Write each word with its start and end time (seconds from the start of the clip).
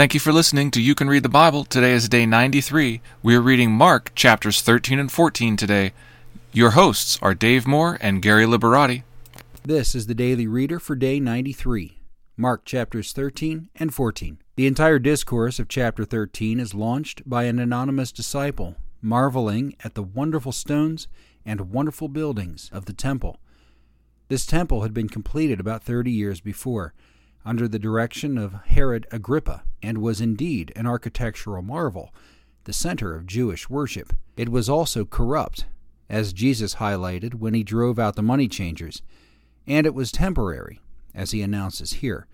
Thank 0.00 0.14
you 0.14 0.20
for 0.20 0.32
listening 0.32 0.70
to 0.70 0.80
You 0.80 0.94
Can 0.94 1.10
Read 1.10 1.24
the 1.24 1.28
Bible. 1.28 1.62
Today 1.62 1.92
is 1.92 2.08
day 2.08 2.24
93. 2.24 3.02
We 3.22 3.36
are 3.36 3.42
reading 3.42 3.70
Mark 3.70 4.14
chapters 4.14 4.62
13 4.62 4.98
and 4.98 5.12
14 5.12 5.58
today. 5.58 5.92
Your 6.54 6.70
hosts 6.70 7.18
are 7.20 7.34
Dave 7.34 7.66
Moore 7.66 7.98
and 8.00 8.22
Gary 8.22 8.46
Liberati. 8.46 9.02
This 9.62 9.94
is 9.94 10.06
the 10.06 10.14
Daily 10.14 10.46
Reader 10.46 10.80
for 10.80 10.96
day 10.96 11.20
93, 11.20 12.00
Mark 12.38 12.64
chapters 12.64 13.12
13 13.12 13.68
and 13.74 13.92
14. 13.92 14.38
The 14.56 14.66
entire 14.66 14.98
discourse 14.98 15.58
of 15.58 15.68
chapter 15.68 16.06
13 16.06 16.60
is 16.60 16.72
launched 16.72 17.28
by 17.28 17.44
an 17.44 17.58
anonymous 17.58 18.10
disciple, 18.10 18.76
marveling 19.02 19.76
at 19.84 19.96
the 19.96 20.02
wonderful 20.02 20.52
stones 20.52 21.08
and 21.44 21.72
wonderful 21.72 22.08
buildings 22.08 22.70
of 22.72 22.86
the 22.86 22.94
temple. 22.94 23.38
This 24.28 24.46
temple 24.46 24.80
had 24.80 24.94
been 24.94 25.10
completed 25.10 25.60
about 25.60 25.82
30 25.82 26.10
years 26.10 26.40
before 26.40 26.94
under 27.44 27.66
the 27.66 27.78
direction 27.78 28.36
of 28.36 28.54
Herod 28.66 29.06
Agrippa, 29.10 29.62
and 29.82 29.98
was 29.98 30.20
indeed 30.20 30.72
an 30.76 30.86
architectural 30.86 31.62
marvel, 31.62 32.14
the 32.64 32.72
center 32.72 33.14
of 33.14 33.26
Jewish 33.26 33.70
worship. 33.70 34.12
It 34.36 34.50
was 34.50 34.68
also 34.68 35.04
corrupt, 35.04 35.66
as 36.08 36.32
Jesus 36.32 36.76
highlighted 36.76 37.34
when 37.34 37.54
he 37.54 37.62
drove 37.62 37.98
out 37.98 38.16
the 38.16 38.22
money 38.22 38.48
changers, 38.48 39.02
and 39.66 39.86
it 39.86 39.94
was 39.94 40.12
temporary, 40.12 40.80
as 41.14 41.30
he 41.30 41.42
announces 41.42 41.94
here. 41.94 42.26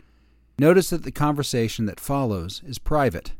Notice 0.58 0.90
that 0.90 1.02
the 1.02 1.12
conversation 1.12 1.86
that 1.86 2.00
follows 2.00 2.62
is 2.66 2.78
private 2.78 3.32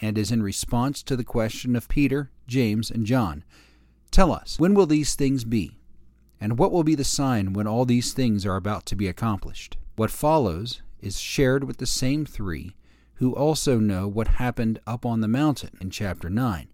and 0.00 0.18
is 0.18 0.32
in 0.32 0.42
response 0.42 1.02
to 1.02 1.16
the 1.16 1.24
question 1.24 1.76
of 1.76 1.88
Peter, 1.88 2.30
James, 2.46 2.90
and 2.90 3.06
John. 3.06 3.44
Tell 4.10 4.32
us, 4.32 4.58
when 4.58 4.74
will 4.74 4.86
these 4.86 5.14
things 5.14 5.44
be? 5.44 5.78
And 6.40 6.58
what 6.58 6.72
will 6.72 6.84
be 6.84 6.94
the 6.94 7.04
sign 7.04 7.52
when 7.52 7.66
all 7.66 7.84
these 7.84 8.12
things 8.12 8.44
are 8.44 8.56
about 8.56 8.86
to 8.86 8.96
be 8.96 9.08
accomplished? 9.08 9.76
What 9.96 10.10
follows 10.10 10.82
is 11.00 11.20
shared 11.20 11.64
with 11.64 11.78
the 11.78 11.86
same 11.86 12.24
three 12.24 12.74
who 13.14 13.34
also 13.34 13.78
know 13.78 14.06
what 14.06 14.28
happened 14.28 14.78
up 14.86 15.06
on 15.06 15.20
the 15.20 15.28
mountain 15.28 15.76
in 15.80 15.90
chapter 15.90 16.28
9. 16.28 16.68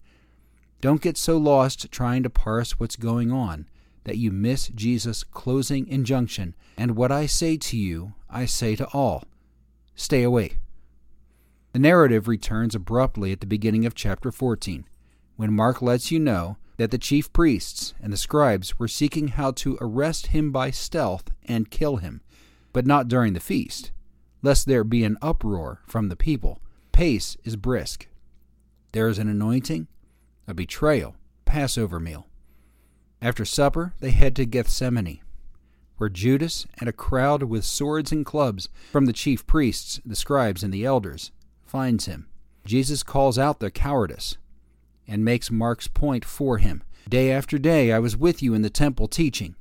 Don't 0.81 1.01
get 1.01 1.17
so 1.17 1.37
lost 1.37 1.91
trying 1.93 2.23
to 2.25 2.31
parse 2.31 2.81
what's 2.81 2.97
going 2.97 3.31
on 3.31 3.69
that 4.05 4.19
you 4.19 4.33
miss 4.33 4.69
Jesus' 4.69 5.23
closing 5.23 5.87
injunction, 5.87 6.57
and 6.77 6.97
what 6.97 7.13
I 7.13 7.27
say 7.27 7.57
to 7.57 7.77
you, 7.77 8.15
I 8.29 8.47
say 8.47 8.75
to 8.77 8.87
all 8.89 9.25
stay 9.95 10.25
away. 10.25 10.57
The 11.73 11.79
narrative 11.79 12.27
returns 12.27 12.75
abruptly 12.75 13.31
at 13.31 13.41
the 13.41 13.47
beginning 13.47 13.87
of 13.87 13.95
chapter 13.95 14.33
14, 14.33 14.85
when 15.37 15.53
Mark 15.53 15.81
lets 15.81 16.11
you 16.11 16.19
know 16.19 16.57
that 16.77 16.91
the 16.91 16.99
chief 16.99 17.33
priests 17.33 17.95
and 18.03 18.13
the 18.13 18.17
scribes 18.17 18.79
were 18.79 18.89
seeking 18.89 19.29
how 19.29 19.53
to 19.53 19.79
arrest 19.81 20.29
him 20.29 20.51
by 20.51 20.73
stealth 20.73 21.31
and 21.45 21.71
kill 21.71 21.97
him, 21.97 22.21
but 22.73 22.87
not 22.87 23.07
during 23.07 23.35
the 23.35 23.41
feast 23.41 23.93
lest 24.43 24.67
there 24.67 24.85
be 24.85 25.05
an 25.05 25.17
uproar 25.23 25.81
from 25.87 26.09
the 26.09 26.17
people. 26.17 26.61
Pace 26.91 27.37
is 27.45 27.57
brisk. 27.57 28.09
There 28.93 29.09
is 29.09 29.19
an 29.19 29.29
anointing, 29.29 29.89
a 30.47 30.55
betrayal, 30.55 31.17
Passover 31.45 31.99
meal. 32.01 32.27
After 33.21 33.45
supper, 33.45 33.95
they 34.01 34.11
head 34.11 34.35
to 34.37 34.45
Gethsemane, 34.45 35.21
where 35.97 36.11
Judas 36.11 36.67
and 36.79 36.89
a 36.89 36.93
crowd 36.93 37.45
with 37.45 37.65
swords 37.65 38.11
and 38.11 38.27
clubs 38.27 38.69
from 38.91 39.07
the 39.07 39.13
chief 39.13 39.47
priests, 39.47 40.01
the 40.05 40.17
scribes, 40.17 40.63
and 40.63 40.75
the 40.75 40.85
elders 40.85 41.31
finds 41.65 42.07
him. 42.07 42.27
Jesus 42.67 43.03
calls 43.03 43.39
out 43.39 43.61
their 43.61 43.71
cowardice 43.71 44.37
and 45.07 45.25
makes 45.25 45.51
Mark's 45.51 45.89
point 45.89 46.25
for 46.25 46.59
him. 46.59 46.83
Day 47.09 47.31
after 47.31 47.59
day 47.59 47.93
I 47.93 47.99
was 47.99 48.17
with 48.17 48.43
you 48.43 48.55
in 48.55 48.63
the 48.63 48.71
temple 48.71 49.09
teaching, 49.09 49.57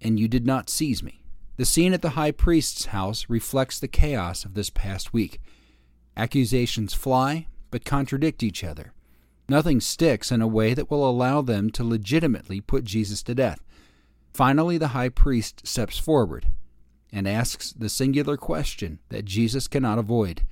and 0.00 0.18
you 0.20 0.28
did 0.28 0.46
not 0.46 0.70
seize 0.70 1.02
me. 1.02 1.22
The 1.58 1.66
scene 1.66 1.92
at 1.92 2.02
the 2.02 2.10
high 2.10 2.30
priest's 2.30 2.86
house 2.86 3.26
reflects 3.28 3.80
the 3.80 3.88
chaos 3.88 4.44
of 4.44 4.54
this 4.54 4.70
past 4.70 5.12
week. 5.12 5.40
Accusations 6.16 6.94
fly, 6.94 7.48
but 7.72 7.84
contradict 7.84 8.44
each 8.44 8.62
other. 8.62 8.92
Nothing 9.48 9.80
sticks 9.80 10.30
in 10.30 10.40
a 10.40 10.46
way 10.46 10.72
that 10.72 10.88
will 10.88 11.08
allow 11.08 11.42
them 11.42 11.70
to 11.70 11.82
legitimately 11.82 12.60
put 12.60 12.84
Jesus 12.84 13.24
to 13.24 13.34
death. 13.34 13.64
Finally, 14.32 14.78
the 14.78 14.88
high 14.88 15.08
priest 15.08 15.66
steps 15.66 15.98
forward 15.98 16.46
and 17.12 17.26
asks 17.26 17.72
the 17.72 17.88
singular 17.88 18.36
question 18.36 19.00
that 19.08 19.24
Jesus 19.24 19.66
cannot 19.66 19.98
avoid 19.98 20.42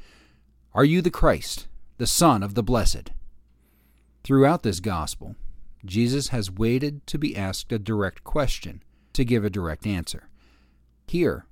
Are 0.74 0.84
you 0.84 1.02
the 1.02 1.10
Christ, 1.10 1.68
the 1.98 2.06
Son 2.08 2.42
of 2.42 2.54
the 2.54 2.64
Blessed? 2.64 3.12
Throughout 4.24 4.64
this 4.64 4.80
gospel, 4.80 5.36
Jesus 5.84 6.28
has 6.28 6.50
waited 6.50 7.06
to 7.06 7.16
be 7.16 7.36
asked 7.36 7.70
a 7.70 7.78
direct 7.78 8.24
question 8.24 8.82
to 9.12 9.24
give 9.24 9.44
a 9.44 9.50
direct 9.50 9.86
answer. 9.86 10.28
Here, 11.08 11.46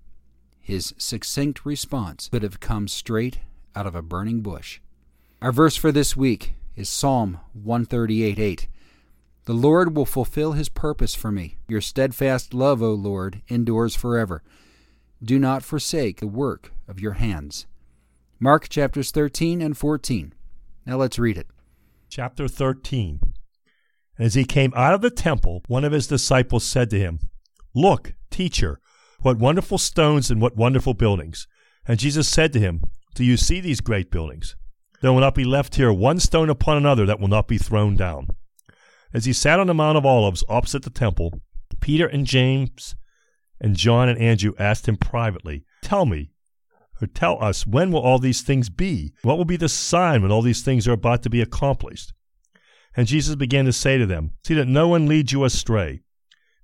his 0.58 0.94
succinct 0.98 1.64
response 1.64 2.28
could 2.28 2.42
have 2.42 2.58
come 2.58 2.88
straight 2.88 3.38
out 3.76 3.86
of 3.86 3.94
a 3.94 4.02
burning 4.02 4.40
bush. 4.40 4.80
Our 5.40 5.52
verse 5.52 5.76
for 5.76 5.92
this 5.92 6.16
week 6.16 6.54
is 6.74 6.88
Psalm 6.88 7.38
138 7.52 8.38
8. 8.38 8.68
The 9.44 9.52
Lord 9.52 9.94
will 9.94 10.06
fulfill 10.06 10.52
his 10.52 10.68
purpose 10.68 11.14
for 11.14 11.30
me. 11.30 11.58
Your 11.68 11.82
steadfast 11.82 12.54
love, 12.54 12.82
O 12.82 12.92
Lord, 12.92 13.42
endures 13.48 13.94
forever. 13.94 14.42
Do 15.22 15.38
not 15.38 15.62
forsake 15.62 16.20
the 16.20 16.26
work 16.26 16.72
of 16.88 16.98
your 16.98 17.12
hands. 17.12 17.66
Mark 18.40 18.68
chapters 18.68 19.10
13 19.10 19.60
and 19.60 19.76
14. 19.76 20.32
Now 20.86 20.96
let's 20.96 21.18
read 21.18 21.38
it. 21.38 21.46
Chapter 22.08 22.48
13 22.48 23.20
As 24.18 24.34
he 24.34 24.44
came 24.44 24.72
out 24.74 24.94
of 24.94 25.02
the 25.02 25.10
temple, 25.10 25.62
one 25.68 25.84
of 25.84 25.92
his 25.92 26.06
disciples 26.06 26.64
said 26.64 26.90
to 26.90 26.98
him, 26.98 27.20
Look, 27.74 28.14
teacher, 28.30 28.80
what 29.24 29.38
wonderful 29.38 29.78
stones 29.78 30.30
and 30.30 30.38
what 30.38 30.54
wonderful 30.54 30.92
buildings. 30.92 31.46
And 31.88 31.98
Jesus 31.98 32.28
said 32.28 32.52
to 32.52 32.60
him, 32.60 32.82
Do 33.14 33.24
you 33.24 33.38
see 33.38 33.58
these 33.58 33.80
great 33.80 34.10
buildings? 34.10 34.54
There 35.00 35.12
will 35.12 35.20
not 35.20 35.34
be 35.34 35.44
left 35.44 35.76
here 35.76 35.90
one 35.90 36.20
stone 36.20 36.50
upon 36.50 36.76
another 36.76 37.06
that 37.06 37.18
will 37.18 37.28
not 37.28 37.48
be 37.48 37.56
thrown 37.56 37.96
down. 37.96 38.28
As 39.14 39.24
he 39.24 39.32
sat 39.32 39.58
on 39.58 39.66
the 39.66 39.74
Mount 39.74 39.96
of 39.96 40.04
Olives 40.04 40.44
opposite 40.46 40.82
the 40.82 40.90
temple, 40.90 41.40
Peter 41.80 42.06
and 42.06 42.26
James 42.26 42.96
and 43.58 43.76
John 43.76 44.10
and 44.10 44.18
Andrew 44.18 44.52
asked 44.58 44.86
him 44.86 44.98
privately, 44.98 45.64
Tell 45.80 46.04
me, 46.04 46.32
or 47.00 47.06
tell 47.06 47.42
us, 47.42 47.66
when 47.66 47.92
will 47.92 48.02
all 48.02 48.18
these 48.18 48.42
things 48.42 48.68
be? 48.68 49.14
What 49.22 49.38
will 49.38 49.46
be 49.46 49.56
the 49.56 49.70
sign 49.70 50.20
when 50.20 50.32
all 50.32 50.42
these 50.42 50.62
things 50.62 50.86
are 50.86 50.92
about 50.92 51.22
to 51.22 51.30
be 51.30 51.40
accomplished? 51.40 52.12
And 52.94 53.06
Jesus 53.06 53.36
began 53.36 53.64
to 53.64 53.72
say 53.72 53.96
to 53.96 54.04
them, 54.04 54.32
See 54.44 54.54
that 54.54 54.68
no 54.68 54.88
one 54.88 55.06
leads 55.06 55.32
you 55.32 55.44
astray. 55.44 56.03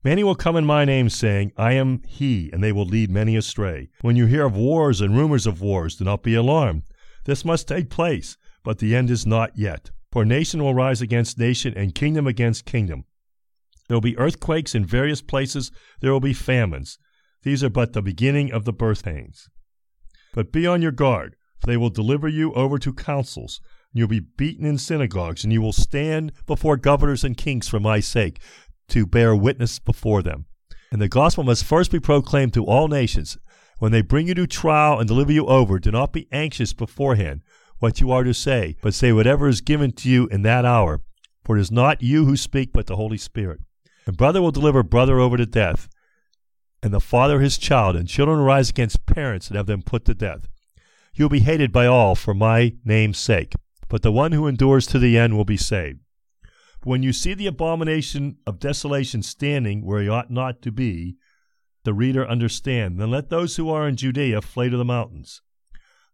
Many 0.03 0.25
will 0.25 0.35
come 0.35 0.57
in 0.57 0.65
my 0.65 0.87
name, 0.87 1.11
saying, 1.11 1.53
I 1.59 1.73
am 1.73 2.03
he, 2.07 2.51
and 2.53 2.65
they 2.65 2.73
will 2.73 2.87
lead 2.87 3.11
many 3.11 3.37
astray. 3.37 3.91
When 4.01 4.17
you 4.17 4.25
hear 4.25 4.47
of 4.47 4.57
wars 4.57 5.03
and 5.03 5.15
rumors 5.15 5.47
of 5.47 5.61
wars, 5.61 5.97
do 5.97 6.05
not 6.05 6.23
be 6.23 6.35
alarmed. 6.35 6.85
This 7.27 7.45
must 7.45 7.69
take 7.69 7.91
place, 7.91 8.39
but 8.65 8.79
the 8.79 8.97
end 8.97 9.11
is 9.11 9.27
not 9.27 9.59
yet. 9.59 9.91
For 10.11 10.25
nation 10.25 10.63
will 10.63 10.75
rise 10.75 11.03
against 11.03 11.39
nation, 11.39 11.75
and 11.77 11.95
kingdom 11.95 12.27
against 12.27 12.65
kingdom. 12.65 13.05
There 13.89 13.97
will 13.97 14.01
be 14.01 14.17
earthquakes 14.17 14.75
in 14.75 14.87
various 14.87 15.21
places, 15.21 15.71
there 16.01 16.13
will 16.13 16.21
be 16.21 16.33
famines. 16.33 16.99
These 17.43 17.63
are 17.63 17.71
but 17.71 17.93
the 17.93 18.03
beginning 18.03 18.53
of 18.53 18.65
the 18.65 18.73
birth 18.73 19.05
pains. 19.05 19.49
But 20.33 20.53
be 20.53 20.67
on 20.67 20.81
your 20.81 20.93
guard, 20.93 21.37
for 21.59 21.67
they 21.67 21.77
will 21.77 21.91
deliver 21.91 22.29
you 22.29 22.55
over 22.55 22.79
to 22.79 22.93
councils. 22.95 23.61
And 23.93 23.99
you'll 23.99 24.09
be 24.09 24.21
beaten 24.21 24.65
in 24.65 24.79
synagogues, 24.79 25.45
and 25.45 25.53
you 25.53 25.61
will 25.61 25.73
stand 25.73 26.33
before 26.47 26.77
governors 26.77 27.25
and 27.25 27.37
kings 27.37 27.69
for 27.69 27.81
my 27.81 28.01
sake, 28.01 28.41
to 28.91 29.07
bear 29.07 29.35
witness 29.35 29.79
before 29.79 30.23
them. 30.23 30.47
And 30.93 31.01
the 31.01 31.09
gospel 31.09 31.45
must 31.45 31.65
first 31.65 31.91
be 31.91 32.01
proclaimed 32.01 32.55
to 32.55 32.65
all 32.65 32.89
nations. 32.89 33.39
When 33.79 33.93
they 33.93 34.03
bring 34.03 34.27
you 34.27 34.35
to 34.35 34.47
trial 34.47 34.99
and 34.99 35.09
deliver 35.09 35.33
you 35.33 35.47
over, 35.47 35.79
do 35.79 35.91
not 35.91 36.13
be 36.13 36.29
anxious 36.33 36.73
beforehand 36.73 37.43
what 37.79 38.01
you 38.01 38.11
are 38.11 38.25
to 38.25 38.35
say, 38.35 38.77
but 38.83 38.95
say 38.95 39.13
whatever 39.13 39.49
is 39.49 39.63
given 39.63 39.93
to 39.93 40.09
you 40.09 40.27
in 40.27 40.43
that 40.43 40.65
hour. 40.65 41.01
For 41.45 41.57
it 41.57 41.61
is 41.61 41.71
not 41.71 42.03
you 42.03 42.27
who 42.27 42.37
speak, 42.37 42.73
but 42.73 42.87
the 42.87 42.97
Holy 42.97 43.17
Spirit. 43.17 43.61
And 44.07 44.17
brother 44.17 44.43
will 44.43 44.51
deliver 44.51 44.83
brother 44.83 45.19
over 45.19 45.37
to 45.37 45.47
death, 45.47 45.89
and 46.83 46.93
the 46.93 47.01
father 47.01 47.41
his 47.41 47.59
child, 47.59 47.97
and 47.97 48.09
children 48.09 48.41
rise 48.41 48.71
against 48.71 49.07
parents 49.07 49.49
and 49.49 49.57
have 49.57 49.67
them 49.67 49.83
put 49.83 50.05
to 50.05 50.15
death. 50.15 50.47
You 51.15 51.25
will 51.25 51.31
be 51.31 51.41
hated 51.41 51.73
by 51.73 51.87
all 51.87 52.15
for 52.15 52.35
my 52.35 52.75
name's 52.85 53.19
sake, 53.19 53.55
but 53.89 54.03
the 54.03 54.13
one 54.13 54.33
who 54.33 54.47
endures 54.47 54.87
to 54.89 54.99
the 54.99 55.19
end 55.19 55.37
will 55.37 55.45
be 55.45 55.57
saved. 55.57 56.01
When 56.83 57.03
you 57.03 57.13
see 57.13 57.35
the 57.35 57.47
abomination 57.47 58.39
of 58.47 58.59
desolation 58.59 59.23
standing 59.23 59.85
where 59.85 60.01
he 60.01 60.09
ought 60.09 60.31
not 60.31 60.63
to 60.63 60.73
be, 60.73 61.17
the 61.85 61.95
reader 61.95 62.27
understand. 62.27 62.99
Then 62.99 63.11
let 63.11 63.29
those 63.29 63.57
who 63.57 63.71
are 63.71 63.87
in 63.87 63.97
Judea 63.97 64.41
flee 64.43 64.71
to 64.71 64.77
the 64.77 64.85
mountains. 64.85 65.43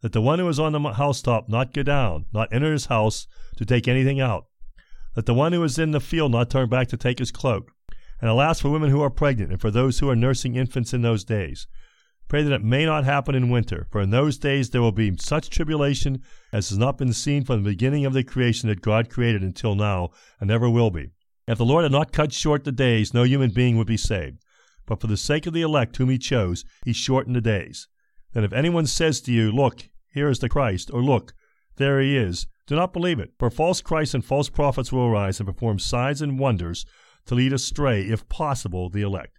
Let 0.02 0.12
the 0.12 0.20
one 0.20 0.38
who 0.38 0.48
is 0.48 0.60
on 0.60 0.72
the 0.72 0.80
housetop 0.80 1.48
not 1.48 1.72
go 1.72 1.82
down, 1.82 2.26
not 2.32 2.52
enter 2.52 2.72
his 2.72 2.86
house 2.86 3.26
to 3.56 3.64
take 3.64 3.88
anything 3.88 4.20
out. 4.20 4.46
Let 5.14 5.26
the 5.26 5.34
one 5.34 5.52
who 5.52 5.62
is 5.64 5.78
in 5.78 5.92
the 5.92 6.00
field 6.00 6.32
not 6.32 6.50
turn 6.50 6.68
back 6.68 6.88
to 6.88 6.96
take 6.96 7.18
his 7.18 7.30
cloak. 7.30 7.72
And 8.20 8.30
alas 8.30 8.60
for 8.60 8.70
women 8.70 8.90
who 8.90 9.02
are 9.02 9.10
pregnant, 9.10 9.52
and 9.52 9.60
for 9.60 9.70
those 9.70 9.98
who 9.98 10.08
are 10.08 10.16
nursing 10.16 10.56
infants 10.56 10.94
in 10.94 11.02
those 11.02 11.24
days. 11.24 11.66
Pray 12.28 12.42
that 12.42 12.52
it 12.52 12.64
may 12.64 12.84
not 12.84 13.04
happen 13.04 13.34
in 13.34 13.50
winter, 13.50 13.86
for 13.90 14.00
in 14.00 14.10
those 14.10 14.36
days 14.36 14.70
there 14.70 14.82
will 14.82 14.92
be 14.92 15.16
such 15.18 15.48
tribulation 15.48 16.22
as 16.52 16.70
has 16.70 16.78
not 16.78 16.98
been 16.98 17.12
seen 17.12 17.44
from 17.44 17.62
the 17.62 17.70
beginning 17.70 18.04
of 18.04 18.12
the 18.12 18.24
creation 18.24 18.68
that 18.68 18.80
God 18.80 19.08
created 19.08 19.42
until 19.42 19.76
now, 19.76 20.10
and 20.40 20.48
never 20.48 20.68
will 20.68 20.90
be. 20.90 21.12
If 21.46 21.58
the 21.58 21.64
Lord 21.64 21.84
had 21.84 21.92
not 21.92 22.12
cut 22.12 22.32
short 22.32 22.64
the 22.64 22.72
days, 22.72 23.14
no 23.14 23.22
human 23.22 23.50
being 23.50 23.76
would 23.76 23.86
be 23.86 23.96
saved. 23.96 24.38
But 24.86 25.00
for 25.00 25.06
the 25.06 25.16
sake 25.16 25.46
of 25.46 25.52
the 25.52 25.62
elect 25.62 25.96
whom 25.96 26.10
he 26.10 26.18
chose, 26.18 26.64
he 26.84 26.92
shortened 26.92 27.36
the 27.36 27.40
days. 27.40 27.86
Then 28.32 28.42
if 28.42 28.52
anyone 28.52 28.86
says 28.86 29.20
to 29.22 29.32
you, 29.32 29.52
Look, 29.52 29.88
here 30.12 30.28
is 30.28 30.40
the 30.40 30.48
Christ, 30.48 30.90
or 30.92 31.02
Look, 31.02 31.32
there 31.76 32.00
he 32.00 32.16
is, 32.16 32.48
do 32.66 32.74
not 32.74 32.92
believe 32.92 33.20
it. 33.20 33.32
For 33.38 33.50
false 33.50 33.80
Christs 33.80 34.14
and 34.14 34.24
false 34.24 34.48
prophets 34.48 34.90
will 34.90 35.06
arise 35.06 35.38
and 35.38 35.46
perform 35.46 35.78
signs 35.78 36.20
and 36.20 36.38
wonders 36.38 36.84
to 37.26 37.36
lead 37.36 37.52
astray, 37.52 38.02
if 38.02 38.28
possible, 38.28 38.88
the 38.88 39.02
elect. 39.02 39.38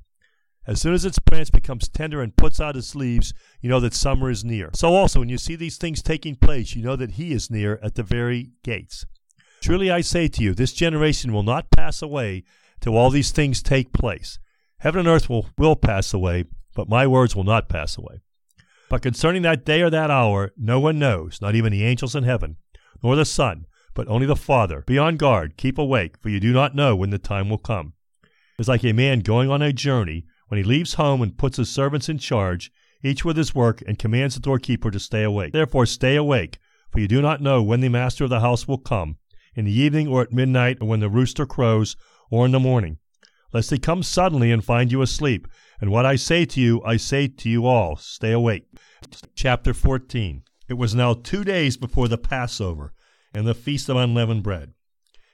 As 0.67 0.79
soon 0.79 0.93
as 0.93 1.05
its 1.05 1.17
branch 1.17 1.51
becomes 1.51 1.89
tender 1.89 2.21
and 2.21 2.35
puts 2.35 2.59
out 2.59 2.75
its 2.75 2.93
leaves, 2.93 3.33
you 3.61 3.69
know 3.69 3.79
that 3.79 3.95
summer 3.95 4.29
is 4.29 4.45
near. 4.45 4.69
So 4.75 4.93
also, 4.93 5.19
when 5.19 5.29
you 5.29 5.39
see 5.39 5.55
these 5.55 5.77
things 5.77 6.03
taking 6.03 6.35
place, 6.35 6.75
you 6.75 6.83
know 6.83 6.95
that 6.95 7.11
he 7.11 7.31
is 7.31 7.49
near 7.49 7.79
at 7.81 7.95
the 7.95 8.03
very 8.03 8.51
gates. 8.63 9.05
Truly 9.61 9.89
I 9.89 10.01
say 10.01 10.27
to 10.27 10.43
you, 10.43 10.53
this 10.53 10.73
generation 10.73 11.33
will 11.33 11.43
not 11.43 11.71
pass 11.71 12.01
away 12.01 12.43
till 12.79 12.95
all 12.95 13.09
these 13.09 13.31
things 13.31 13.63
take 13.63 13.91
place. 13.91 14.37
Heaven 14.79 14.99
and 14.99 15.07
earth 15.07 15.29
will, 15.29 15.47
will 15.57 15.75
pass 15.75 16.13
away, 16.13 16.45
but 16.75 16.89
my 16.89 17.07
words 17.07 17.35
will 17.35 17.43
not 17.43 17.69
pass 17.69 17.97
away. 17.97 18.21
But 18.87 19.01
concerning 19.01 19.41
that 19.43 19.65
day 19.65 19.81
or 19.81 19.89
that 19.89 20.11
hour, 20.11 20.51
no 20.57 20.79
one 20.79 20.99
knows, 20.99 21.39
not 21.41 21.55
even 21.55 21.71
the 21.71 21.85
angels 21.85 22.15
in 22.15 22.23
heaven, 22.23 22.57
nor 23.01 23.15
the 23.15 23.25
Son, 23.25 23.65
but 23.95 24.07
only 24.07 24.27
the 24.27 24.35
Father. 24.35 24.83
Be 24.85 24.97
on 24.97 25.17
guard, 25.17 25.57
keep 25.57 25.77
awake, 25.77 26.17
for 26.19 26.29
you 26.29 26.39
do 26.39 26.53
not 26.53 26.75
know 26.75 26.95
when 26.95 27.09
the 27.09 27.17
time 27.17 27.49
will 27.49 27.57
come. 27.57 27.93
It 28.23 28.61
is 28.61 28.67
like 28.67 28.83
a 28.83 28.93
man 28.93 29.21
going 29.21 29.49
on 29.49 29.61
a 29.61 29.73
journey 29.73 30.25
when 30.51 30.57
he 30.57 30.65
leaves 30.65 30.95
home 30.95 31.21
and 31.21 31.37
puts 31.37 31.55
his 31.55 31.69
servants 31.69 32.09
in 32.09 32.17
charge, 32.17 32.73
each 33.01 33.23
with 33.23 33.37
his 33.37 33.55
work, 33.55 33.81
and 33.87 33.97
commands 33.97 34.35
the 34.35 34.41
doorkeeper 34.41 34.91
to 34.91 34.99
stay 34.99 35.23
awake. 35.23 35.53
Therefore 35.53 35.85
stay 35.85 36.17
awake, 36.17 36.59
for 36.89 36.99
you 36.99 37.07
do 37.07 37.21
not 37.21 37.39
know 37.39 37.63
when 37.63 37.79
the 37.79 37.87
master 37.87 38.25
of 38.25 38.29
the 38.29 38.41
house 38.41 38.67
will 38.67 38.77
come, 38.77 39.15
in 39.55 39.63
the 39.63 39.71
evening 39.71 40.09
or 40.09 40.23
at 40.23 40.33
midnight, 40.33 40.79
or 40.81 40.89
when 40.89 40.99
the 40.99 41.07
rooster 41.07 41.45
crows, 41.45 41.95
or 42.29 42.45
in 42.45 42.51
the 42.51 42.59
morning, 42.59 42.97
lest 43.53 43.71
he 43.71 43.77
come 43.77 44.03
suddenly 44.03 44.51
and 44.51 44.65
find 44.65 44.91
you 44.91 45.01
asleep. 45.01 45.47
And 45.79 45.89
what 45.89 46.05
I 46.05 46.17
say 46.17 46.43
to 46.43 46.59
you, 46.59 46.83
I 46.83 46.97
say 46.97 47.29
to 47.29 47.49
you 47.49 47.65
all, 47.65 47.95
stay 47.95 48.33
awake. 48.33 48.65
Chapter 49.33 49.73
14 49.73 50.43
It 50.67 50.73
was 50.73 50.93
now 50.93 51.13
two 51.13 51.45
days 51.45 51.77
before 51.77 52.09
the 52.09 52.17
Passover, 52.17 52.91
and 53.33 53.47
the 53.47 53.55
feast 53.55 53.87
of 53.87 53.95
unleavened 53.95 54.43
bread. 54.43 54.73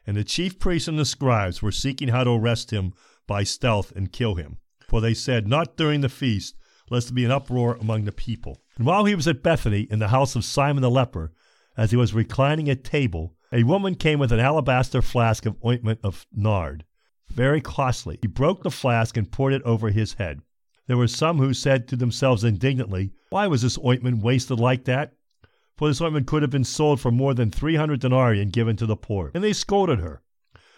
And 0.06 0.16
the 0.16 0.24
chief 0.24 0.60
priests 0.60 0.88
and 0.88 1.00
the 1.00 1.06
scribes 1.06 1.64
were 1.64 1.72
seeking 1.72 2.10
how 2.10 2.24
to 2.24 2.30
arrest 2.30 2.70
him 2.70 2.94
by 3.26 3.42
stealth 3.42 3.92
and 3.96 4.14
kill 4.14 4.36
him. 4.36 4.58
For 4.88 5.02
they 5.02 5.14
said, 5.14 5.48
Not 5.48 5.78
during 5.78 6.02
the 6.02 6.10
feast, 6.10 6.56
lest 6.90 7.08
there 7.08 7.16
be 7.16 7.26
an 7.26 7.32
uproar 7.32 7.76
among 7.80 8.06
the 8.06 8.12
people. 8.12 8.62
And 8.78 8.86
while 8.86 9.06
he 9.06 9.16
was 9.16 9.28
at 9.28 9.44
Bethany, 9.44 9.88
in 9.90 10.00
the 10.00 10.08
house 10.10 10.36
of 10.36 10.46
Simon 10.46 10.82
the 10.82 10.90
leper, 10.90 11.34
as 11.76 11.92
he 11.92 11.98
was 11.98 12.14
reclining 12.14 12.70
at 12.70 12.84
table, 12.84 13.36
a 13.52 13.64
woman 13.64 13.96
came 13.96 14.20
with 14.20 14.32
an 14.32 14.40
alabaster 14.40 15.02
flask 15.02 15.46
of 15.46 15.58
ointment 15.64 16.00
of 16.04 16.26
nard, 16.34 16.86
very 17.30 17.62
costly. 17.62 18.18
He 18.22 18.28
broke 18.28 18.64
the 18.64 18.72
flask 18.72 19.18
and 19.18 19.32
poured 19.32 19.54
it 19.54 19.62
over 19.64 19.90
his 19.90 20.14
head. 20.14 20.42
There 20.88 20.98
were 20.98 21.08
some 21.08 21.38
who 21.38 21.54
said 21.54 21.88
to 21.90 21.96
themselves 21.96 22.44
indignantly, 22.44 23.12
Why 23.30 23.48
was 23.48 23.62
this 23.62 23.78
ointment 23.78 24.24
wasted 24.24 24.60
like 24.60 24.86
that? 24.86 25.14
For 25.76 25.88
this 25.88 26.02
ointment 26.02 26.28
could 26.28 26.42
have 26.42 26.52
been 26.52 26.64
sold 26.64 27.00
for 27.00 27.12
more 27.12 27.34
than 27.34 27.52
three 27.52 27.76
hundred 27.76 28.00
denarii 28.00 28.42
and 28.42 28.52
given 28.52 28.76
to 28.78 28.86
the 28.86 28.96
poor. 28.96 29.32
And 29.34 29.44
they 29.44 29.54
scolded 29.54 30.00
her. 30.00 30.24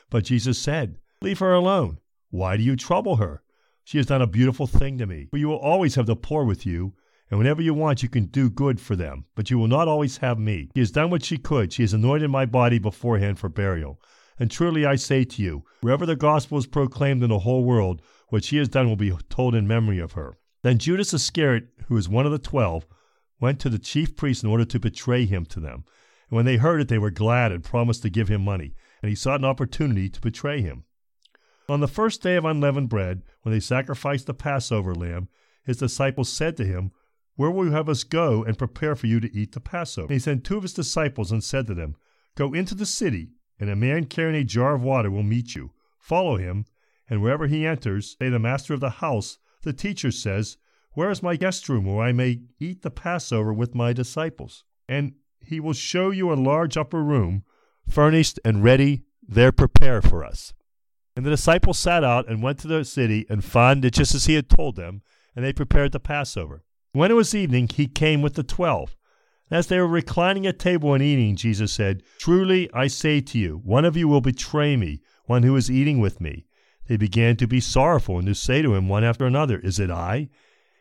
But 0.09 0.25
Jesus 0.25 0.57
said, 0.57 0.97
Leave 1.21 1.39
her 1.39 1.53
alone. 1.53 1.99
Why 2.31 2.57
do 2.57 2.63
you 2.63 2.75
trouble 2.75 3.17
her? 3.17 3.43
She 3.89 3.97
has 3.97 4.05
done 4.05 4.21
a 4.21 4.27
beautiful 4.27 4.67
thing 4.67 4.99
to 4.99 5.07
me. 5.07 5.29
For 5.31 5.37
you 5.37 5.47
will 5.47 5.57
always 5.57 5.95
have 5.95 6.05
the 6.05 6.15
poor 6.15 6.45
with 6.45 6.63
you, 6.63 6.93
and 7.31 7.39
whenever 7.39 7.59
you 7.59 7.73
want, 7.73 8.03
you 8.03 8.07
can 8.07 8.25
do 8.25 8.47
good 8.47 8.79
for 8.79 8.95
them. 8.95 9.25
But 9.33 9.49
you 9.49 9.57
will 9.57 9.67
not 9.67 9.87
always 9.87 10.17
have 10.17 10.37
me. 10.37 10.69
She 10.75 10.81
has 10.81 10.91
done 10.91 11.09
what 11.09 11.25
she 11.25 11.39
could. 11.39 11.73
She 11.73 11.81
has 11.81 11.91
anointed 11.91 12.29
my 12.29 12.45
body 12.45 12.77
beforehand 12.77 13.39
for 13.39 13.49
burial. 13.49 13.99
And 14.37 14.51
truly 14.51 14.85
I 14.85 14.95
say 14.95 15.23
to 15.23 15.41
you, 15.41 15.63
wherever 15.81 16.05
the 16.05 16.15
gospel 16.15 16.59
is 16.59 16.67
proclaimed 16.67 17.23
in 17.23 17.31
the 17.31 17.39
whole 17.39 17.63
world, 17.63 18.03
what 18.27 18.43
she 18.43 18.57
has 18.57 18.69
done 18.69 18.87
will 18.87 18.95
be 18.95 19.11
told 19.27 19.55
in 19.55 19.67
memory 19.67 19.97
of 19.97 20.11
her. 20.11 20.37
Then 20.61 20.77
Judas 20.77 21.11
Iscariot, 21.11 21.69
who 21.87 21.95
was 21.95 22.07
one 22.07 22.27
of 22.27 22.31
the 22.31 22.37
twelve, 22.37 22.85
went 23.39 23.59
to 23.61 23.69
the 23.69 23.79
chief 23.79 24.15
priests 24.15 24.43
in 24.43 24.51
order 24.51 24.65
to 24.65 24.79
betray 24.79 25.25
him 25.25 25.47
to 25.47 25.59
them. 25.59 25.83
And 26.29 26.35
when 26.35 26.45
they 26.45 26.57
heard 26.57 26.79
it, 26.79 26.89
they 26.89 26.99
were 26.99 27.09
glad 27.09 27.51
and 27.51 27.63
promised 27.63 28.03
to 28.03 28.11
give 28.11 28.27
him 28.27 28.43
money. 28.43 28.75
And 29.01 29.09
he 29.09 29.15
sought 29.15 29.39
an 29.39 29.45
opportunity 29.45 30.09
to 30.09 30.21
betray 30.21 30.61
him. 30.61 30.83
On 31.69 31.81
the 31.81 31.87
first 31.87 32.23
day 32.23 32.35
of 32.35 32.45
unleavened 32.45 32.89
bread, 32.89 33.21
when 33.43 33.53
they 33.53 33.59
sacrificed 33.59 34.25
the 34.25 34.33
Passover 34.33 34.95
lamb, 34.95 35.29
his 35.63 35.77
disciples 35.77 36.27
said 36.27 36.57
to 36.57 36.65
him, 36.65 36.91
Where 37.35 37.51
will 37.51 37.65
you 37.65 37.71
have 37.73 37.87
us 37.87 38.03
go 38.03 38.43
and 38.43 38.57
prepare 38.57 38.95
for 38.95 39.05
you 39.05 39.19
to 39.19 39.37
eat 39.37 39.51
the 39.51 39.59
Passover? 39.59 40.07
And 40.07 40.13
he 40.13 40.19
sent 40.19 40.43
two 40.43 40.57
of 40.57 40.63
his 40.63 40.73
disciples 40.73 41.31
and 41.31 41.43
said 41.43 41.67
to 41.67 41.75
them, 41.75 41.95
Go 42.33 42.53
into 42.53 42.73
the 42.73 42.87
city, 42.87 43.33
and 43.59 43.69
a 43.69 43.75
man 43.75 44.05
carrying 44.05 44.35
a 44.35 44.43
jar 44.43 44.73
of 44.73 44.81
water 44.81 45.11
will 45.11 45.21
meet 45.21 45.53
you. 45.53 45.71
Follow 45.99 46.37
him, 46.37 46.65
and 47.07 47.21
wherever 47.21 47.45
he 47.45 47.67
enters, 47.67 48.15
say 48.19 48.29
the 48.29 48.39
master 48.39 48.73
of 48.73 48.79
the 48.79 48.89
house, 48.89 49.37
the 49.61 49.73
teacher 49.73 50.09
says, 50.09 50.57
Where 50.93 51.11
is 51.11 51.21
my 51.21 51.35
guest 51.35 51.69
room 51.69 51.85
where 51.85 52.03
I 52.03 52.13
may 52.13 52.41
eat 52.59 52.81
the 52.81 52.89
Passover 52.89 53.53
with 53.53 53.75
my 53.75 53.93
disciples? 53.93 54.63
And 54.87 55.13
he 55.39 55.59
will 55.59 55.73
show 55.73 56.09
you 56.09 56.31
a 56.31 56.33
large 56.33 56.77
upper 56.77 57.03
room, 57.03 57.43
furnished 57.87 58.39
and 58.43 58.63
ready, 58.63 59.03
there 59.21 59.51
prepare 59.51 60.01
for 60.01 60.25
us. 60.25 60.53
And 61.15 61.25
the 61.25 61.31
disciples 61.31 61.77
sat 61.77 62.03
out 62.03 62.29
and 62.29 62.41
went 62.41 62.59
to 62.59 62.67
the 62.67 62.85
city 62.85 63.25
and 63.29 63.43
found 63.43 63.83
it 63.83 63.93
just 63.93 64.15
as 64.15 64.25
he 64.25 64.35
had 64.35 64.49
told 64.49 64.75
them, 64.75 65.01
and 65.35 65.43
they 65.43 65.53
prepared 65.53 65.91
the 65.91 65.99
Passover. 65.99 66.63
When 66.91 67.11
it 67.11 67.15
was 67.15 67.35
evening, 67.35 67.69
he 67.69 67.87
came 67.87 68.21
with 68.21 68.35
the 68.35 68.43
twelve. 68.43 68.95
As 69.51 69.67
they 69.67 69.79
were 69.79 69.87
reclining 69.87 70.45
at 70.45 70.59
table 70.59 70.93
and 70.93 71.03
eating, 71.03 71.35
Jesus 71.35 71.73
said, 71.73 72.03
Truly 72.19 72.69
I 72.73 72.87
say 72.87 73.19
to 73.21 73.39
you, 73.39 73.61
one 73.63 73.85
of 73.85 73.97
you 73.97 74.07
will 74.07 74.21
betray 74.21 74.75
me, 74.75 75.01
one 75.25 75.43
who 75.43 75.55
is 75.55 75.71
eating 75.71 75.99
with 75.99 76.21
me. 76.21 76.45
They 76.87 76.97
began 76.97 77.35
to 77.37 77.47
be 77.47 77.59
sorrowful 77.59 78.17
and 78.17 78.27
to 78.27 78.35
say 78.35 78.61
to 78.61 78.75
him 78.75 78.87
one 78.87 79.03
after 79.03 79.25
another, 79.25 79.59
Is 79.59 79.79
it 79.79 79.89
I? 79.89 80.29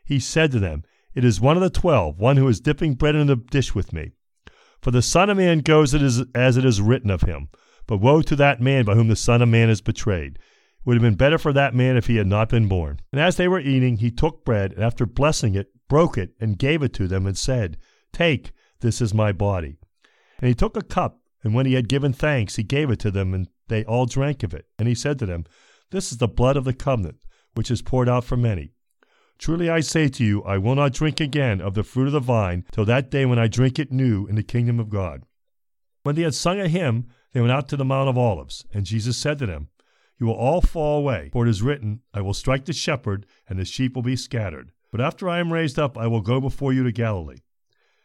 He 0.05 0.19
said 0.21 0.51
to 0.53 0.59
them, 0.59 0.85
It 1.15 1.25
is 1.25 1.41
one 1.41 1.57
of 1.57 1.63
the 1.63 1.71
twelve, 1.71 2.19
one 2.19 2.37
who 2.37 2.49
is 2.49 2.61
dipping 2.61 2.95
bread 2.95 3.15
in 3.15 3.27
the 3.27 3.37
dish 3.37 3.75
with 3.75 3.93
me. 3.93 4.13
For 4.81 4.91
the 4.91 5.03
Son 5.03 5.29
of 5.29 5.37
Man 5.37 5.59
goes 5.59 5.95
as 5.95 6.57
it 6.57 6.65
is 6.65 6.81
written 6.81 7.11
of 7.11 7.23
him. 7.23 7.49
But 7.89 7.99
woe 7.99 8.23
to 8.23 8.37
that 8.37 8.61
man 8.61 8.85
by 8.85 8.95
whom 8.95 9.09
the 9.09 9.17
Son 9.17 9.43
of 9.43 9.49
Man 9.49 9.71
is 9.71 9.81
betrayed. 9.81 10.35
It 10.37 10.41
would 10.85 10.95
have 10.95 11.03
been 11.03 11.17
better 11.17 11.39
for 11.39 11.55
that 11.55 11.75
man 11.75 11.97
if 11.97 12.07
he 12.07 12.17
had 12.17 12.27
not 12.27 12.51
been 12.51 12.69
born. 12.69 13.01
And 13.11 13.21
as 13.21 13.37
they 13.37 13.49
were 13.49 13.59
eating, 13.59 13.97
he 13.97 14.11
took 14.11 14.45
bread, 14.45 14.75
and 14.75 14.85
after 14.85 15.07
blessing 15.07 15.55
it, 15.55 15.73
broke 15.89 16.19
it, 16.19 16.35
and 16.39 16.59
gave 16.59 16.83
it 16.83 16.93
to 16.95 17.09
them, 17.09 17.27
and 17.27 17.37
said, 17.37 17.79
Take, 18.13 18.53
this 18.81 19.01
is 19.01 19.15
my 19.15 19.33
body. 19.33 19.79
And 20.39 20.49
he 20.49 20.55
took 20.55 20.77
a 20.77 20.83
cup, 20.83 21.21
and 21.43 21.55
when 21.55 21.65
he 21.65 21.75
had 21.75 21.89
given 21.89 22.13
thanks, 22.13 22.57
he 22.57 22.63
gave 22.63 22.91
it 22.91 23.01
to 23.01 23.11
them, 23.11 23.33
and 23.33 23.49
they 23.69 23.85
all 23.85 24.05
drank 24.05 24.43
of 24.43 24.53
it. 24.53 24.67
And 24.79 24.87
he 24.87 24.95
said 24.95 25.19
to 25.21 25.27
them, 25.27 25.47
This 25.91 26.13
is 26.13 26.19
the 26.19 26.29
blood 26.29 26.59
of 26.59 26.65
the 26.65 26.75
covenant, 26.75 27.25
which 27.55 27.71
is 27.71 27.81
poured 27.81 28.09
out 28.09 28.25
for 28.25 28.37
many. 28.37 28.73
Truly 29.39 29.71
I 29.71 29.81
say 29.81 30.09
to 30.09 30.25
you, 30.25 30.43
I 30.43 30.59
will 30.59 30.75
not 30.75 30.93
drink 30.93 31.21
again 31.21 31.63
of 31.63 31.73
the 31.73 31.85
fruit 31.85 32.09
of 32.09 32.13
the 32.13 32.21
vine 32.21 32.65
till 32.71 32.85
that 32.85 33.11
day 33.11 33.25
when 33.25 33.39
I 33.39 33.47
drink 33.47 33.79
it 33.79 33.91
new 33.91 34.27
in 34.27 34.35
the 34.35 34.43
kingdom 34.43 34.79
of 34.79 34.91
God. 34.91 35.23
When 36.03 36.17
they 36.17 36.23
had 36.23 36.35
sung 36.35 36.61
a 36.61 36.69
hymn, 36.69 37.07
they 37.33 37.41
went 37.41 37.53
out 37.53 37.69
to 37.69 37.77
the 37.77 37.85
Mount 37.85 38.09
of 38.09 38.19
Olives, 38.19 38.65
and 38.73 38.87
Jesus 38.87 39.17
said 39.17 39.39
to 39.39 39.47
them, 39.47 39.69
You 40.19 40.27
will 40.27 40.35
all 40.35 40.61
fall 40.61 40.99
away, 40.99 41.31
for 41.33 41.47
it 41.47 41.51
is 41.51 41.63
written, 41.63 42.01
I 42.15 42.21
will 42.21 42.35
strike 42.35 42.65
the 42.65 42.73
shepherd, 42.73 43.27
and 43.49 43.59
the 43.59 43.65
sheep 43.65 43.95
will 43.95 44.03
be 44.03 44.17
scattered. 44.17 44.73
But 44.91 45.01
after 45.01 45.29
I 45.29 45.39
am 45.39 45.53
raised 45.53 45.79
up, 45.79 45.99
I 45.99 46.07
will 46.07 46.23
go 46.23 46.41
before 46.41 46.73
you 46.73 46.83
to 46.85 46.93
Galilee. 46.93 47.43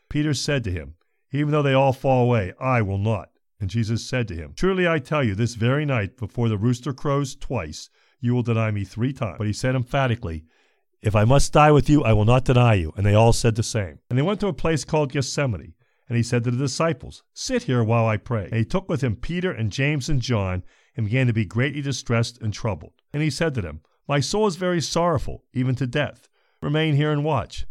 Peter 0.09 0.33
said 0.33 0.63
to 0.65 0.71
him, 0.71 0.95
Even 1.31 1.51
though 1.51 1.61
they 1.61 1.73
all 1.73 1.93
fall 1.93 2.25
away, 2.25 2.53
I 2.59 2.81
will 2.81 2.97
not. 2.97 3.29
And 3.59 3.69
Jesus 3.69 4.05
said 4.05 4.27
to 4.27 4.35
him, 4.35 4.53
Truly 4.55 4.87
I 4.87 4.99
tell 4.99 5.23
you, 5.23 5.35
this 5.35 5.55
very 5.55 5.85
night, 5.85 6.17
before 6.17 6.49
the 6.49 6.57
rooster 6.57 6.93
crows 6.93 7.35
twice, 7.35 7.89
you 8.19 8.33
will 8.33 8.43
deny 8.43 8.71
me 8.71 8.83
three 8.83 9.13
times. 9.13 9.37
But 9.37 9.47
he 9.47 9.53
said 9.53 9.75
emphatically, 9.75 10.43
If 11.01 11.15
I 11.15 11.23
must 11.23 11.53
die 11.53 11.71
with 11.71 11.89
you, 11.89 12.03
I 12.03 12.11
will 12.11 12.25
not 12.25 12.43
deny 12.43 12.73
you. 12.73 12.93
And 12.97 13.05
they 13.05 13.13
all 13.13 13.33
said 13.33 13.55
the 13.55 13.63
same. 13.63 13.99
And 14.09 14.19
they 14.19 14.23
went 14.23 14.41
to 14.41 14.47
a 14.47 14.53
place 14.53 14.83
called 14.83 15.13
Gethsemane. 15.13 15.73
And 16.13 16.17
he 16.19 16.21
said 16.21 16.43
to 16.43 16.51
the 16.51 16.57
disciples, 16.57 17.23
Sit 17.33 17.63
here 17.63 17.83
while 17.83 18.05
I 18.05 18.17
pray. 18.17 18.43
And 18.43 18.57
he 18.57 18.65
took 18.65 18.87
with 18.87 19.01
him 19.01 19.15
Peter 19.15 19.51
and 19.51 19.71
James 19.71 20.09
and 20.09 20.21
John, 20.21 20.63
and 20.95 21.07
began 21.07 21.25
to 21.25 21.33
be 21.33 21.43
greatly 21.43 21.81
distressed 21.81 22.39
and 22.39 22.53
troubled. 22.53 22.93
And 23.11 23.23
he 23.23 23.31
said 23.31 23.55
to 23.55 23.63
them, 23.63 23.81
My 24.07 24.19
soul 24.19 24.45
is 24.45 24.55
very 24.55 24.79
sorrowful, 24.79 25.43
even 25.53 25.73
to 25.73 25.87
death. 25.87 26.29
Remain 26.61 26.93
here 26.93 27.11
and 27.11 27.23
watch. 27.23 27.65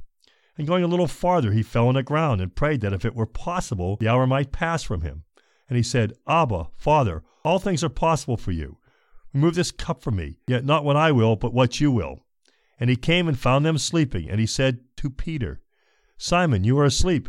And 0.59 0.67
going 0.67 0.83
a 0.83 0.89
little 0.89 1.07
farther, 1.07 1.53
he 1.53 1.63
fell 1.63 1.87
on 1.87 1.95
the 1.95 2.03
ground 2.03 2.41
and 2.41 2.53
prayed 2.53 2.81
that 2.81 2.93
if 2.93 3.05
it 3.05 3.15
were 3.15 3.27
possible, 3.27 3.97
the 4.01 4.09
hour 4.09 4.27
might 4.27 4.51
pass 4.51 4.83
from 4.83 5.03
him. 5.03 5.23
And 5.69 5.77
he 5.77 5.85
said, 5.85 6.15
Abba, 6.27 6.67
Father, 6.77 7.23
all 7.45 7.61
things 7.61 7.85
are 7.85 7.89
possible 7.89 8.37
for 8.37 8.51
you. 8.51 8.77
Remove 9.33 9.55
this 9.55 9.71
cup 9.71 10.03
from 10.03 10.17
me, 10.17 10.39
yet 10.49 10.65
not 10.65 10.85
what 10.85 10.97
I 10.97 11.13
will, 11.13 11.37
but 11.37 11.55
what 11.55 11.81
you 11.81 11.93
will. 11.93 12.27
And 12.81 12.91
he 12.91 12.97
came 12.97 13.29
and 13.29 13.39
found 13.39 13.65
them 13.65 13.79
sleeping, 13.79 14.29
and 14.29 14.41
he 14.41 14.47
said 14.47 14.81
to 14.97 15.11
Peter, 15.11 15.61
Simon, 16.19 16.65
you 16.65 16.77
are 16.81 16.85
asleep. 16.85 17.29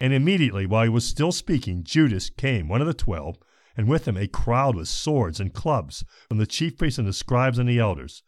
And 0.00 0.12
immediately, 0.12 0.66
while 0.66 0.84
he 0.84 0.88
was 0.88 1.06
still 1.06 1.32
speaking, 1.32 1.84
Judas 1.84 2.30
came, 2.30 2.68
one 2.68 2.80
of 2.80 2.86
the 2.86 2.94
twelve, 2.94 3.38
and 3.76 3.88
with 3.88 4.06
him 4.06 4.16
a 4.16 4.26
crowd 4.26 4.76
with 4.76 4.88
swords 4.88 5.40
and 5.40 5.52
clubs 5.52 6.04
from 6.28 6.38
the 6.38 6.46
chief 6.46 6.76
priests 6.76 6.98
and 6.98 7.08
the 7.08 7.12
scribes 7.12 7.58
and 7.58 7.68
the 7.68 7.78
elders. 7.78 8.22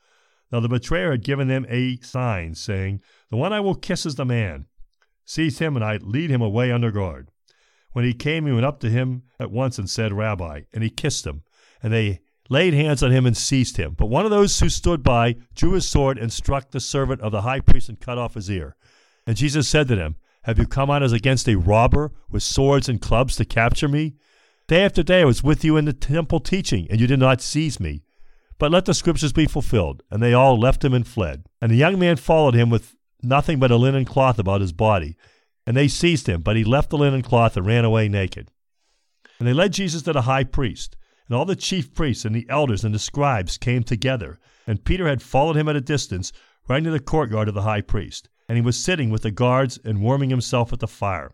Now 0.53 0.61
the 0.61 0.69
betrayer 0.69 1.11
had 1.11 1.25
given 1.25 1.49
them 1.49 1.67
a 1.69 1.97
sign, 1.99 2.55
saying, 2.55 3.01
The 3.31 3.37
one 3.37 3.53
I 3.53 3.61
will 3.61 3.75
kiss 3.75 4.07
is 4.07 4.15
the 4.15 4.25
man. 4.25 4.67
Seize 5.25 5.59
him, 5.59 5.75
and 5.77 5.85
I 5.85 5.97
lead 5.97 6.31
him 6.31 6.41
away 6.41 6.71
under 6.71 6.93
guard. 6.93 7.31
When 7.93 8.05
he 8.05 8.15
came, 8.15 8.47
he 8.47 8.53
went 8.53 8.67
up 8.67 8.81
to 8.81 8.91
him 8.91 9.23
at 9.41 9.51
once 9.51 9.79
and 9.79 9.89
said, 9.91 10.13
Rabbi, 10.13 10.63
and 10.73 10.85
he 10.85 10.91
kissed 10.91 11.27
him. 11.27 11.43
And 11.83 11.93
they 11.93 12.21
laid 12.49 12.75
hands 12.75 13.03
on 13.03 13.11
him 13.11 13.27
and 13.27 13.37
seized 13.37 13.77
him. 13.77 13.95
But 13.95 14.07
one 14.07 14.25
of 14.25 14.31
those 14.31 14.61
who 14.61 14.69
stood 14.69 15.03
by 15.03 15.37
drew 15.55 15.73
his 15.73 15.89
sword 15.89 16.19
and 16.19 16.33
struck 16.33 16.71
the 16.71 16.81
servant 16.81 17.21
of 17.23 17.33
the 17.33 17.43
high 17.43 17.61
priest 17.61 17.89
and 17.89 17.99
cut 17.99 18.19
off 18.19 18.35
his 18.35 18.51
ear. 18.51 18.77
And 19.27 19.37
Jesus 19.37 19.69
said 19.69 19.89
to 19.89 19.97
them, 19.97 20.17
Have 20.47 20.61
you 20.61 20.67
come 20.69 20.93
out 20.93 21.03
as 21.03 21.11
against 21.11 21.49
a 21.49 21.57
robber 21.57 22.13
with 22.31 22.41
swords 22.41 22.89
and 22.89 23.01
clubs 23.01 23.35
to 23.35 23.45
capture 23.45 23.89
me? 23.89 24.15
Day 24.69 24.85
after 24.85 25.03
day 25.03 25.23
I 25.23 25.25
was 25.25 25.43
with 25.43 25.65
you 25.65 25.77
in 25.77 25.87
the 25.87 25.93
temple 25.93 26.39
teaching, 26.39 26.87
and 26.89 27.01
you 27.01 27.09
did 27.09 27.19
not 27.19 27.41
seize 27.41 27.81
me. 27.81 28.05
But 28.57 28.71
let 28.71 28.85
the 28.85 28.95
scriptures 28.95 29.33
be 29.33 29.47
fulfilled. 29.47 30.05
And 30.09 30.23
they 30.23 30.35
all 30.35 30.57
left 30.57 30.85
him 30.85 30.95
and 30.95 31.05
fled. 31.05 31.47
And 31.61 31.73
the 31.73 31.77
young 31.77 31.99
man 31.99 32.15
followed 32.15 32.55
him 32.55 32.71
with 32.71 32.95
nothing 33.25 33.59
but 33.59 33.73
a 33.73 33.77
linen 33.77 34.05
cloth 34.05 34.39
about 34.39 34.61
his 34.61 34.73
body. 34.73 35.17
And 35.67 35.77
they 35.77 35.89
seized 35.89 36.29
him, 36.29 36.43
but 36.43 36.55
he 36.55 36.63
left 36.63 36.91
the 36.91 36.99
linen 36.99 37.23
cloth 37.23 37.57
and 37.57 37.67
ran 37.67 37.85
away 37.85 38.09
naked. 38.09 38.53
And 39.41 39.49
they 39.49 39.53
led 39.53 39.73
Jesus 39.73 40.03
to 40.03 40.13
the 40.13 40.23
high 40.23 40.45
priest. 40.45 40.97
And 41.27 41.37
all 41.37 41.45
the 41.45 41.57
chief 41.57 41.93
priests 41.93 42.25
and 42.25 42.37
the 42.37 42.47
elders 42.49 42.85
and 42.85 42.95
the 42.95 43.01
scribes 43.01 43.59
came 43.59 43.83
together. 43.83 44.39
And 44.65 44.85
Peter 44.85 45.09
had 45.09 45.23
followed 45.23 45.57
him 45.57 45.69
at 45.69 45.75
a 45.75 45.81
distance, 45.81 46.33
right 46.69 46.79
into 46.79 46.93
the 46.93 47.01
courtyard 47.01 47.49
of 47.49 47.55
the 47.55 47.63
high 47.63 47.81
priest. 47.81 48.29
And 48.49 48.57
he 48.57 48.63
was 48.63 48.79
sitting 48.79 49.11
with 49.11 49.23
the 49.23 49.31
guards 49.31 49.79
and 49.85 50.01
warming 50.01 50.31
himself 50.31 50.73
at 50.73 50.81
the 50.81 50.87
fire. 50.87 51.33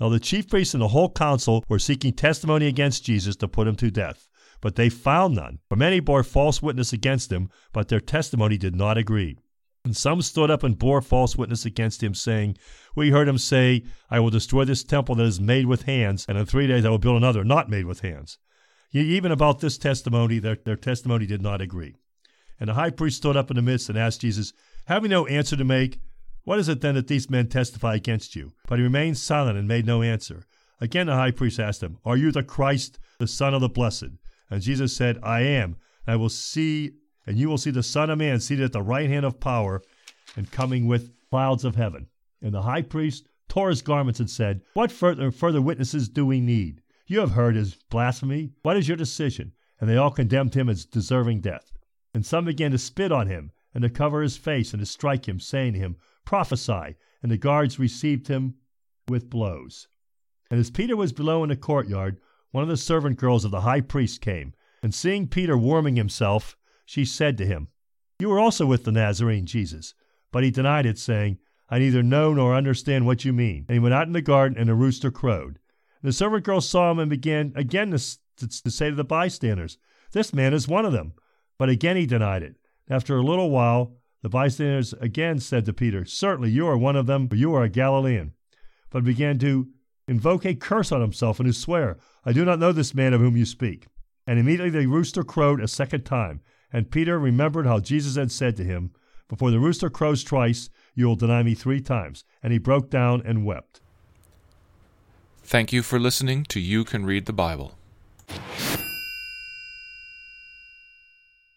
Now 0.00 0.08
the 0.08 0.20
chief 0.20 0.48
priests 0.48 0.74
and 0.74 0.82
the 0.82 0.88
whole 0.88 1.10
council 1.10 1.64
were 1.68 1.78
seeking 1.78 2.12
testimony 2.12 2.66
against 2.66 3.04
Jesus 3.04 3.36
to 3.36 3.48
put 3.48 3.68
him 3.68 3.76
to 3.76 3.90
death. 3.90 4.28
But 4.60 4.76
they 4.76 4.88
found 4.88 5.34
none. 5.34 5.58
For 5.68 5.76
many 5.76 6.00
bore 6.00 6.22
false 6.22 6.62
witness 6.62 6.92
against 6.92 7.30
him, 7.30 7.50
but 7.72 7.88
their 7.88 8.00
testimony 8.00 8.56
did 8.56 8.74
not 8.74 8.96
agree. 8.96 9.36
And 9.84 9.94
some 9.94 10.22
stood 10.22 10.50
up 10.50 10.62
and 10.62 10.78
bore 10.78 11.02
false 11.02 11.36
witness 11.36 11.66
against 11.66 12.02
him, 12.02 12.14
saying, 12.14 12.56
We 12.96 13.10
heard 13.10 13.28
him 13.28 13.36
say, 13.36 13.84
I 14.08 14.20
will 14.20 14.30
destroy 14.30 14.64
this 14.64 14.82
temple 14.82 15.16
that 15.16 15.24
is 15.26 15.40
made 15.40 15.66
with 15.66 15.82
hands, 15.82 16.24
and 16.26 16.38
in 16.38 16.46
three 16.46 16.66
days 16.66 16.86
I 16.86 16.88
will 16.88 16.98
build 16.98 17.18
another 17.18 17.44
not 17.44 17.68
made 17.68 17.84
with 17.84 18.00
hands. 18.00 18.38
Even 18.92 19.30
about 19.30 19.60
this 19.60 19.76
testimony, 19.76 20.38
their, 20.38 20.56
their 20.56 20.76
testimony 20.76 21.26
did 21.26 21.42
not 21.42 21.60
agree. 21.60 21.96
And 22.58 22.70
the 22.70 22.74
high 22.74 22.90
priest 22.90 23.18
stood 23.18 23.36
up 23.36 23.50
in 23.50 23.56
the 23.56 23.62
midst 23.62 23.90
and 23.90 23.98
asked 23.98 24.22
Jesus, 24.22 24.54
Having 24.86 25.10
no 25.10 25.26
answer 25.26 25.56
to 25.56 25.64
make, 25.64 25.98
what 26.44 26.58
is 26.58 26.68
it 26.68 26.80
then 26.80 26.94
that 26.94 27.08
these 27.08 27.30
men 27.30 27.48
testify 27.48 27.94
against 27.94 28.36
you? 28.36 28.52
But 28.68 28.78
he 28.78 28.82
remained 28.84 29.18
silent 29.18 29.58
and 29.58 29.66
made 29.66 29.86
no 29.86 30.02
answer. 30.02 30.44
Again 30.80 31.06
the 31.06 31.14
high 31.14 31.30
priest 31.30 31.58
asked 31.58 31.82
him, 31.82 31.98
Are 32.04 32.16
you 32.16 32.30
the 32.30 32.42
Christ, 32.42 32.98
the 33.18 33.26
Son 33.26 33.54
of 33.54 33.60
the 33.60 33.68
Blessed? 33.68 34.10
And 34.50 34.62
Jesus 34.62 34.94
said, 34.94 35.18
I 35.22 35.40
am. 35.40 35.76
And 36.06 36.14
I 36.14 36.16
will 36.16 36.28
see, 36.28 36.92
and 37.26 37.38
you 37.38 37.48
will 37.48 37.58
see 37.58 37.70
the 37.70 37.82
Son 37.82 38.10
of 38.10 38.18
Man 38.18 38.40
seated 38.40 38.66
at 38.66 38.72
the 38.72 38.82
right 38.82 39.08
hand 39.08 39.24
of 39.24 39.40
power 39.40 39.82
and 40.36 40.50
coming 40.50 40.86
with 40.86 41.12
clouds 41.30 41.64
of 41.64 41.76
heaven. 41.76 42.08
And 42.42 42.52
the 42.52 42.62
high 42.62 42.82
priest 42.82 43.26
tore 43.48 43.70
his 43.70 43.82
garments 43.82 44.20
and 44.20 44.28
said, 44.28 44.60
What 44.74 44.92
further, 44.92 45.30
further 45.30 45.62
witnesses 45.62 46.08
do 46.08 46.26
we 46.26 46.40
need? 46.40 46.82
You 47.06 47.20
have 47.20 47.32
heard 47.32 47.56
his 47.56 47.74
blasphemy. 47.90 48.50
What 48.62 48.76
is 48.76 48.88
your 48.88 48.96
decision? 48.96 49.52
And 49.80 49.88
they 49.88 49.96
all 49.96 50.10
condemned 50.10 50.54
him 50.54 50.68
as 50.68 50.84
deserving 50.84 51.40
death. 51.40 51.72
And 52.12 52.24
some 52.24 52.44
began 52.44 52.70
to 52.70 52.78
spit 52.78 53.12
on 53.12 53.26
him, 53.26 53.50
and 53.72 53.82
to 53.82 53.90
cover 53.90 54.22
his 54.22 54.36
face, 54.36 54.72
and 54.72 54.80
to 54.80 54.86
strike 54.86 55.26
him, 55.26 55.40
saying 55.40 55.72
to 55.72 55.78
him, 55.78 55.96
Prophesy. 56.24 56.96
And 57.22 57.30
the 57.30 57.38
guards 57.38 57.78
received 57.78 58.28
him 58.28 58.54
with 59.08 59.30
blows. 59.30 59.88
And 60.50 60.60
as 60.60 60.70
Peter 60.70 60.96
was 60.96 61.12
below 61.12 61.42
in 61.42 61.48
the 61.48 61.56
courtyard, 61.56 62.20
one 62.50 62.62
of 62.62 62.68
the 62.68 62.76
servant 62.76 63.18
girls 63.18 63.44
of 63.44 63.50
the 63.50 63.62
high 63.62 63.80
priest 63.80 64.20
came, 64.20 64.54
and 64.82 64.94
seeing 64.94 65.26
Peter 65.26 65.56
warming 65.56 65.96
himself, 65.96 66.56
she 66.84 67.04
said 67.04 67.38
to 67.38 67.46
him, 67.46 67.68
You 68.18 68.28
were 68.28 68.38
also 68.38 68.66
with 68.66 68.84
the 68.84 68.92
Nazarene 68.92 69.46
Jesus. 69.46 69.94
But 70.30 70.44
he 70.44 70.50
denied 70.50 70.86
it, 70.86 70.98
saying, 70.98 71.38
I 71.70 71.78
neither 71.78 72.02
know 72.02 72.34
nor 72.34 72.54
understand 72.54 73.06
what 73.06 73.24
you 73.24 73.32
mean. 73.32 73.64
And 73.68 73.74
he 73.74 73.78
went 73.78 73.94
out 73.94 74.06
in 74.06 74.12
the 74.12 74.20
garden, 74.20 74.58
and 74.58 74.68
a 74.68 74.74
rooster 74.74 75.10
crowed. 75.10 75.58
The 76.02 76.12
servant 76.12 76.44
girl 76.44 76.60
saw 76.60 76.90
him 76.90 76.98
and 76.98 77.08
began 77.08 77.52
again 77.56 77.90
to, 77.92 77.98
to, 78.36 78.62
to, 78.62 78.70
say 78.70 78.90
to 78.90 78.94
the 78.94 79.04
bystanders, 79.04 79.78
This 80.12 80.34
man 80.34 80.52
is 80.52 80.68
one 80.68 80.84
of 80.84 80.92
them. 80.92 81.14
But 81.58 81.70
again 81.70 81.96
he 81.96 82.04
denied 82.04 82.42
it. 82.42 82.56
After 82.90 83.16
a 83.16 83.22
little 83.22 83.50
while, 83.50 83.96
the 84.24 84.30
bystanders 84.30 84.94
again 85.02 85.38
said 85.38 85.66
to 85.66 85.74
Peter, 85.74 86.06
Certainly 86.06 86.48
you 86.48 86.66
are 86.66 86.78
one 86.78 86.96
of 86.96 87.04
them, 87.04 87.28
for 87.28 87.36
you 87.36 87.52
are 87.54 87.62
a 87.62 87.68
Galilean. 87.68 88.32
But 88.88 89.04
began 89.04 89.38
to 89.40 89.68
invoke 90.08 90.46
a 90.46 90.54
curse 90.54 90.90
on 90.90 91.02
himself 91.02 91.38
and 91.38 91.46
to 91.46 91.52
swear, 91.52 91.98
I 92.24 92.32
do 92.32 92.42
not 92.42 92.58
know 92.58 92.72
this 92.72 92.94
man 92.94 93.12
of 93.12 93.20
whom 93.20 93.36
you 93.36 93.44
speak. 93.44 93.86
And 94.26 94.38
immediately 94.38 94.70
the 94.70 94.86
rooster 94.86 95.24
crowed 95.24 95.60
a 95.60 95.68
second 95.68 96.06
time. 96.06 96.40
And 96.72 96.90
Peter 96.90 97.18
remembered 97.18 97.66
how 97.66 97.80
Jesus 97.80 98.16
had 98.16 98.32
said 98.32 98.56
to 98.56 98.64
him, 98.64 98.92
Before 99.28 99.50
the 99.50 99.60
rooster 99.60 99.90
crows 99.90 100.24
twice, 100.24 100.70
you 100.94 101.06
will 101.06 101.16
deny 101.16 101.42
me 101.42 101.54
three 101.54 101.82
times. 101.82 102.24
And 102.42 102.50
he 102.50 102.58
broke 102.58 102.88
down 102.88 103.20
and 103.26 103.44
wept. 103.44 103.82
Thank 105.42 105.70
you 105.70 105.82
for 105.82 106.00
listening 106.00 106.44
to 106.44 106.60
You 106.60 106.84
Can 106.84 107.04
Read 107.04 107.26
the 107.26 107.34
Bible. 107.34 107.74